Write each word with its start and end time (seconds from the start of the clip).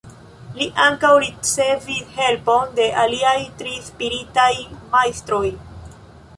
Li 0.61 0.67
ankaŭ 0.85 1.11
ricevis 1.25 2.09
helpon 2.15 2.73
de 2.81 2.89
aliaj 3.03 3.37
tri 3.61 3.77
spiritaj 3.91 4.51
majstroj. 4.97 5.47